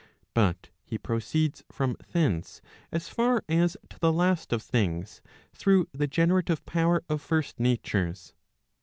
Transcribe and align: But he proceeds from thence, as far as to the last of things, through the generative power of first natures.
But 0.33 0.69
he 0.83 0.97
proceeds 0.97 1.63
from 1.71 1.95
thence, 2.11 2.59
as 2.91 3.07
far 3.07 3.43
as 3.47 3.77
to 3.89 3.99
the 3.99 4.11
last 4.11 4.51
of 4.51 4.63
things, 4.63 5.21
through 5.53 5.89
the 5.91 6.07
generative 6.07 6.65
power 6.65 7.03
of 7.07 7.21
first 7.21 7.59
natures. 7.59 8.33